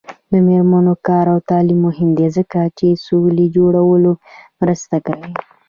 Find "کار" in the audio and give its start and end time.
1.07-1.25